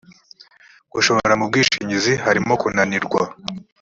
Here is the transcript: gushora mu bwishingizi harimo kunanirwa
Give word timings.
gushora 0.93 1.33
mu 1.39 1.45
bwishingizi 1.49 2.13
harimo 2.25 2.53
kunanirwa 2.61 3.21